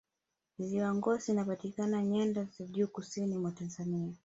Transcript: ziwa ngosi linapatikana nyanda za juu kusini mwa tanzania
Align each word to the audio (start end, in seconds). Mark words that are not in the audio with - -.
ziwa 0.59 0.95
ngosi 0.95 1.31
linapatikana 1.31 2.03
nyanda 2.03 2.43
za 2.43 2.65
juu 2.65 2.87
kusini 2.87 3.37
mwa 3.37 3.51
tanzania 3.51 4.13